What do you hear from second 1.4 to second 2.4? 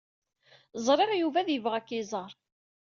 ad yebɣu ad k-iẓer.